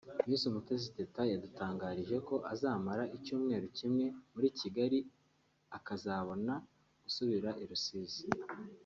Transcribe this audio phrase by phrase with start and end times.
[0.27, 4.99] Miss Umutesi Teta yadutangarije ko azamara icyumweru kimwe muri Kigali
[5.77, 6.53] akazabona
[7.03, 8.25] gusubira i Rusizi